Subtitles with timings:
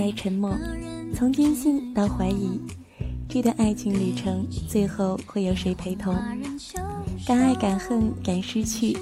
[0.00, 0.56] 爱沉默，
[1.14, 2.58] 从坚信到怀疑，
[3.28, 6.16] 这段爱情旅程最后会有谁陪同？
[7.26, 8.96] 敢爱敢恨敢失去，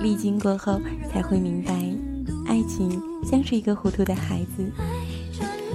[0.00, 0.80] 历经过后
[1.10, 1.72] 才会明白，
[2.46, 4.70] 爱情像是一个糊涂的孩子，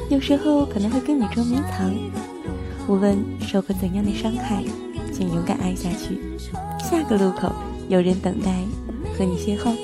[0.09, 1.93] 有时候可能会跟你捉迷藏。
[2.87, 4.63] 无论受过怎样的伤害，
[5.11, 6.17] 请勇敢爱下去。
[6.79, 7.51] 下个路口
[7.89, 8.63] 有人等待
[9.13, 9.75] 和你邂逅。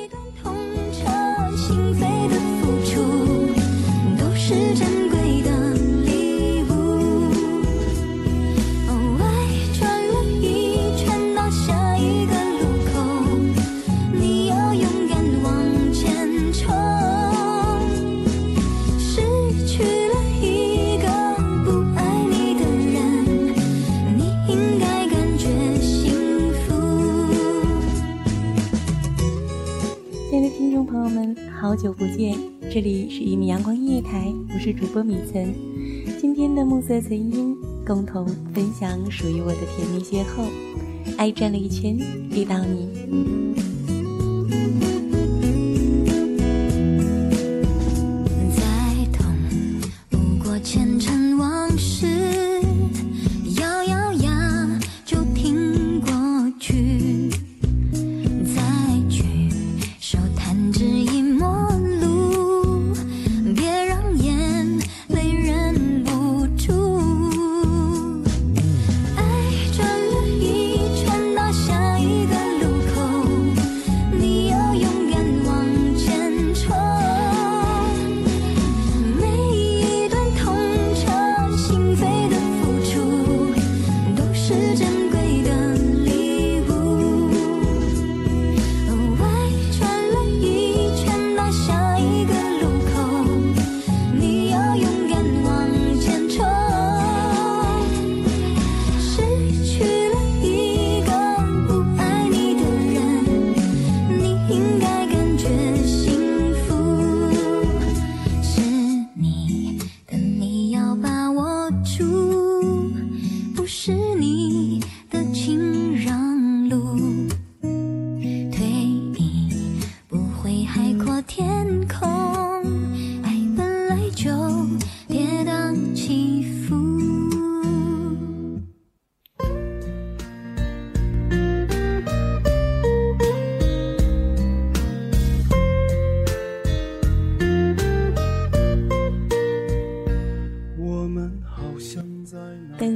[32.73, 35.53] 这里是一米阳光音乐台，我是主播米岑。
[36.19, 40.49] 今天的暮色岑音，共同分享属于我的甜蜜邂逅。
[41.15, 41.95] 爱转了一圈，
[42.31, 42.89] 遇到你。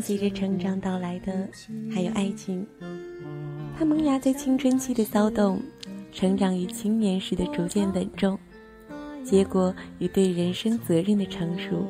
[0.02, 1.48] 随着成长到来的，
[1.94, 2.66] 还有爱情。
[3.78, 5.62] 它萌芽在青春期的骚动，
[6.12, 8.38] 成长于青年时的逐渐稳重，
[9.24, 11.86] 结果与对人生责任的成熟。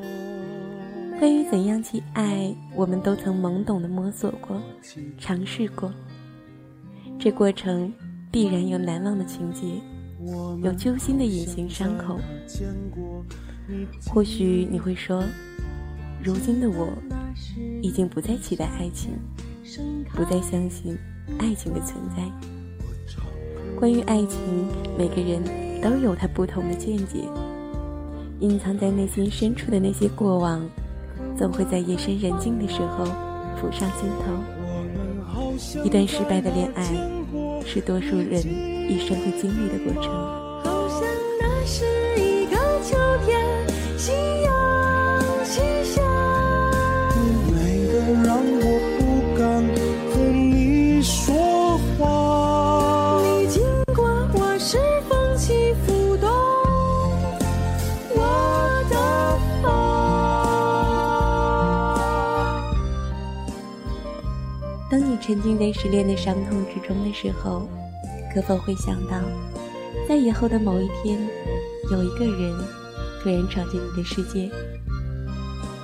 [1.18, 4.62] 关于怎样去爱，我们都曾懵懂的摸索过，
[5.18, 5.92] 尝试过。
[7.18, 7.92] 这过程
[8.32, 9.66] 必然有难忘的情节，
[10.62, 12.20] 有揪心的隐形伤口。
[14.06, 15.24] 或许你会说。
[16.24, 16.92] 如今的我，
[17.82, 19.12] 已经不再期待爱情，
[20.14, 20.98] 不再相信
[21.40, 22.24] 爱情的存在。
[23.80, 24.68] 关于爱情，
[24.98, 25.44] 每个人
[25.82, 27.24] 都有他不同的见解。
[28.40, 30.62] 隐藏在内心深处的那些过往，
[31.38, 33.06] 总会在夜深人静的时候
[33.60, 34.32] 浮上心头。
[35.84, 36.84] 一段失败的恋爱，
[37.66, 38.40] 是多数人
[38.88, 40.12] 一生会经历的过程。
[65.28, 67.68] 沉浸在失恋的伤痛之中的时候，
[68.34, 69.20] 可否会想到，
[70.08, 71.20] 在以后的某一天，
[71.92, 72.58] 有一个人
[73.22, 74.50] 突然闯进你的世界，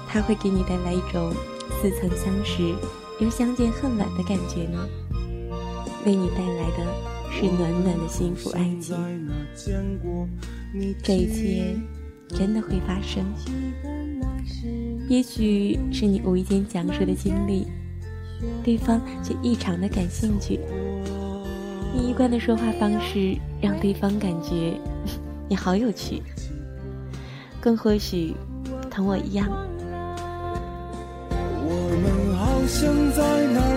[0.07, 1.33] 他会给你带来一种。
[1.81, 2.73] 似曾相识，
[3.19, 4.87] 又相见恨晚的感觉呢？
[6.05, 6.85] 为你带来的
[7.29, 8.95] 是暖暖的幸福爱情。
[11.03, 11.75] 这一切
[12.29, 13.25] 真的会发生？
[15.09, 17.67] 也许是你无意间讲述的经历，
[18.63, 20.59] 对方却异常的感兴趣。
[21.93, 24.73] 你一贯的说话方式让对方感觉
[25.49, 26.21] 你好有趣，
[27.61, 28.33] 更或许
[28.89, 29.47] 同我一样。
[31.65, 33.72] 我们好像在哪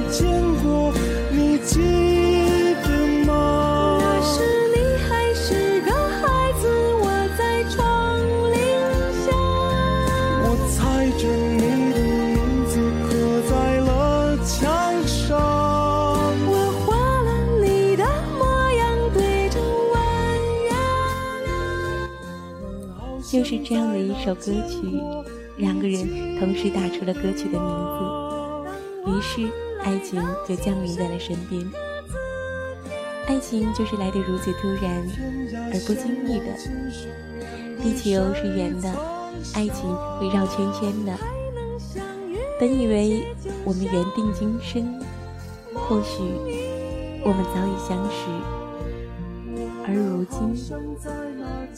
[23.36, 24.80] 就是这样的一首歌曲，
[25.58, 27.68] 两个人同时打出了歌曲的名
[29.04, 29.52] 字，于是
[29.82, 30.18] 爱情
[30.48, 31.62] 就降临在了身边。
[33.26, 35.06] 爱情就是来得如此突然
[35.70, 36.46] 而不经意的。
[37.82, 38.90] 地球是圆的，
[39.54, 41.12] 爱情会绕圈圈的。
[42.58, 43.22] 本以为
[43.66, 44.98] 我们缘定今生，
[45.74, 46.22] 或许
[47.22, 48.30] 我们早已相识，
[49.86, 50.56] 而如今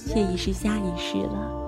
[0.06, 1.67] 却已是下一世了。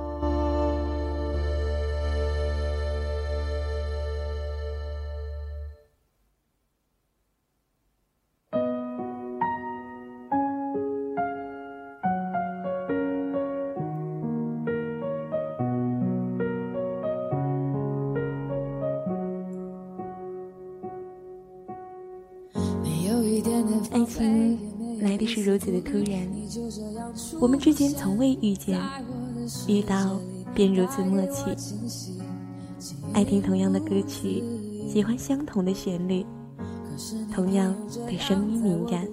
[25.21, 26.27] 的是如此的突然，
[27.39, 28.81] 我们之间从未遇见，
[29.69, 30.19] 遇到
[30.55, 31.45] 便如此默契。
[33.13, 34.43] 爱听同样的歌曲，
[34.91, 36.25] 喜欢相同的旋律，
[37.35, 37.77] 同样
[38.07, 39.07] 对声音敏感。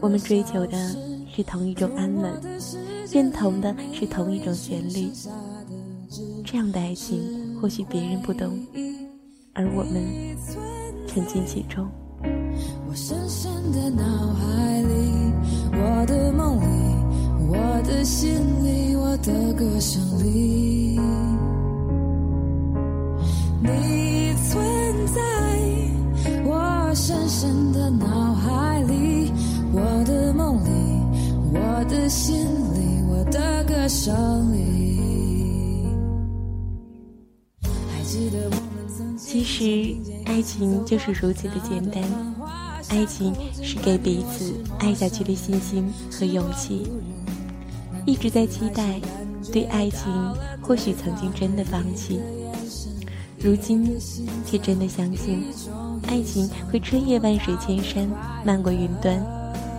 [0.00, 0.96] 我们追求的
[1.30, 2.32] 是同一种安稳，
[3.12, 5.10] 认同的是同一种旋律。
[6.42, 8.58] 这样的爱情，或许别人不懂，
[9.52, 10.02] 而我们
[11.06, 11.86] 沉浸其中。
[12.22, 14.02] 我深深的脑
[14.34, 15.32] 海里，
[15.72, 16.64] 我的梦里，
[17.48, 18.30] 我的心
[18.64, 20.98] 里，我的歌声里，
[23.62, 25.20] 你存在。
[26.46, 29.32] 我深深的脑海里，
[29.72, 30.70] 我的梦里，
[31.52, 32.36] 我的心
[32.74, 34.14] 里，我的歌声
[34.52, 35.88] 里。
[37.62, 39.96] 还记得我们曾经其实，
[40.26, 42.02] 爱情就是如此的简单。
[42.90, 46.86] 爱情是给彼此爱下去的信心和勇气。
[48.06, 49.00] 一直在期待，
[49.52, 50.08] 对爱情
[50.60, 52.20] 或许曾经真的放弃，
[53.38, 53.96] 如今
[54.44, 55.44] 却真的相信，
[56.06, 58.06] 爱情会穿越万水千山，
[58.44, 59.24] 漫过云端，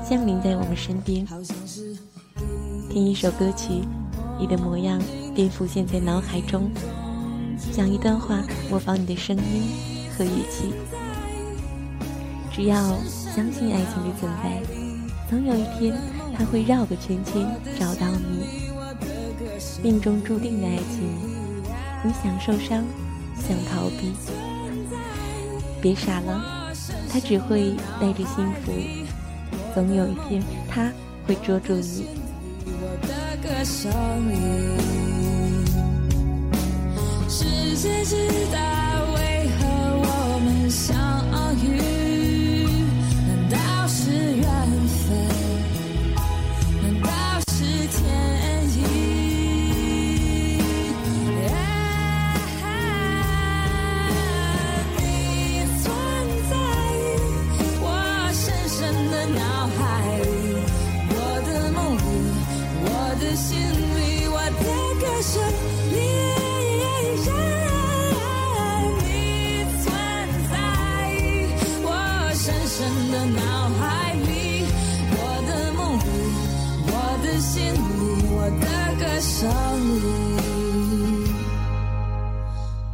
[0.10, 1.26] 降临在我们身边。
[2.90, 3.84] 听一首歌曲，
[4.40, 5.00] 你的模样
[5.36, 6.72] 便浮现在脑海中。
[7.72, 10.74] 讲一段话，模仿你的声音和语气。
[12.52, 14.62] 只要相信爱情的存在，
[15.30, 15.94] 总有一天
[16.38, 17.46] 他会绕个圈圈
[17.78, 18.66] 找到你。
[19.84, 21.04] 命中注定的爱情，
[22.04, 22.84] 你想受伤，
[23.36, 24.14] 想逃避，
[25.82, 26.74] 别傻了，
[27.10, 28.72] 他只会带着幸福。
[29.74, 30.92] 总有一天，他
[31.28, 32.08] 会捉住你。
[37.28, 38.95] 世界之大，
[73.34, 74.66] 脑海里，
[75.12, 75.18] 我
[75.48, 76.04] 的梦里，
[76.88, 77.76] 我的心里，
[78.32, 78.66] 我的
[79.00, 79.50] 歌声
[79.96, 80.04] 里。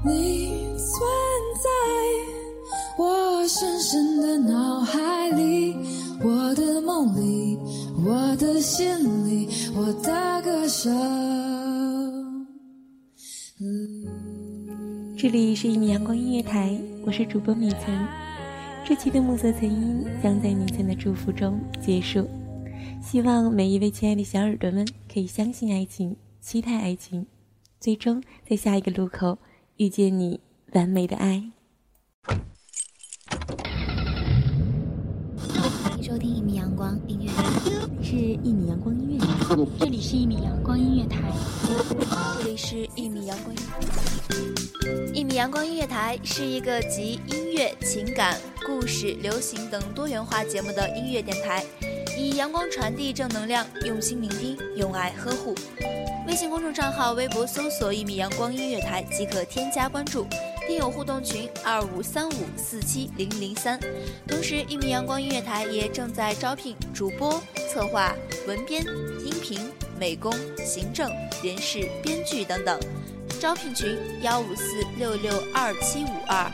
[0.03, 0.89] 你存
[1.61, 1.69] 在
[2.97, 5.75] 我深深的脑海里，
[6.23, 7.57] 我的梦里，
[8.05, 8.87] 我的心
[9.27, 10.91] 里，我的歌声
[13.59, 14.07] 里。
[15.17, 18.30] 这里是一米阳光音乐台，我是主播米岑。
[18.83, 22.27] 这期的暮色曾音将在明天的祝福中结束。
[23.01, 27.25] 希望每一位亲爱的小耳朵们可以相信爱情，期待爱情，
[27.79, 29.37] 最终在下一个路口
[29.77, 30.39] 遇见你
[30.73, 31.43] 完美的爱。
[35.83, 37.43] 欢迎收听一米阳光音乐台，
[38.03, 39.27] 是一米阳光音乐台，
[39.79, 41.31] 这里是一米阳光音乐台，
[42.39, 44.01] 这里是一米阳光音乐台。
[45.13, 51.63] 一米阳光音乐台是一个集音乐、情感、故事、流行等多元化节目的音乐电台，
[52.17, 55.55] 以阳光传递正能量，用心聆听，用爱呵护。
[56.27, 60.25] 微信公众账号、微博搜索“一米阳光音乐台”即可添加关注。
[60.67, 63.79] 听友互动群二五三五四七零零三，
[64.27, 67.41] 同时一米阳光音乐台也正在招聘主播、
[67.73, 68.15] 策划、
[68.47, 68.85] 文编、
[69.25, 69.59] 音频、
[69.99, 70.31] 美工、
[70.63, 71.09] 行政、
[71.43, 72.79] 人事、编剧等等，
[73.39, 74.63] 招聘群幺五四
[74.97, 76.49] 六六二七五二，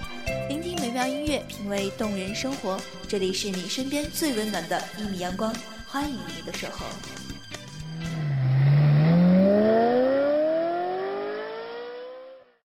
[0.50, 5.54] 聆听美妙音乐，品味动人生活，这里是你身边最温暖的一米阳光，
[5.86, 6.86] 欢迎你的守候。